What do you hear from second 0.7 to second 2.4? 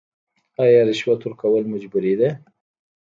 رشوت ورکول مجبوري ده؟